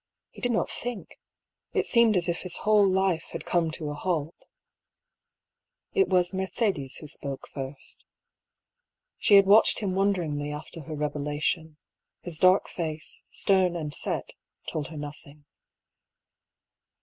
He 0.31 0.41
did 0.41 0.51
not 0.51 0.71
think. 0.71 1.19
It 1.73 1.85
seemed 1.85 2.17
as 2.17 2.27
if 2.27 2.39
his 2.41 2.55
whole 2.65 2.87
life 2.89 3.25
had 3.33 3.45
come 3.45 3.69
to 3.69 3.91
a 3.91 3.93
halt. 3.93 4.47
It 5.93 6.07
was 6.07 6.33
Mercedes 6.33 6.95
who 6.95 7.05
spoke 7.05 7.47
first. 7.47 8.03
She 9.19 9.35
had 9.35 9.45
watched 9.45 9.77
him 9.77 9.93
wonderingly 9.93 10.51
after 10.51 10.81
her 10.81 10.95
revelation. 10.95 11.77
His 12.23 12.39
dark 12.39 12.67
face, 12.67 13.21
stern 13.29 13.75
and 13.75 13.93
set, 13.93 14.33
told 14.67 14.87
her 14.87 14.97
nothing. 14.97 15.45